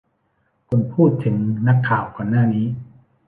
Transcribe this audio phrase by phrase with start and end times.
[0.67, 1.35] คุณพูดถึง
[1.67, 2.65] นักข่าวก่อนหน้านี้?